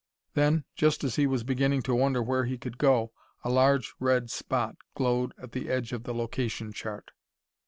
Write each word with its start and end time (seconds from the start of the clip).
Then, 0.33 0.65
just 0.75 1.03
as 1.03 1.17
he 1.17 1.27
was 1.27 1.43
beginning 1.43 1.83
to 1.83 1.93
wonder 1.93 2.23
where 2.23 2.45
he 2.45 2.57
could 2.57 2.79
go, 2.79 3.11
a 3.43 3.51
large 3.51 3.93
red 3.99 4.31
spot 4.31 4.75
glowed 4.95 5.31
at 5.37 5.51
the 5.51 5.69
edge 5.69 5.93
of 5.93 6.05
the 6.05 6.13
location 6.15 6.73
chart. 6.73 7.11